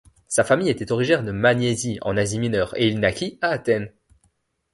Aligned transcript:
Sa 0.27 0.43
famille 0.43 0.69
était 0.69 0.91
originaire 0.91 1.23
de 1.23 1.31
Magnésie 1.31 1.99
en 2.01 2.17
Asie 2.17 2.39
mineure 2.39 2.75
et 2.75 2.87
il 2.87 2.99
naquit 2.99 3.37
à 3.43 3.49
Athènes. 3.49 3.93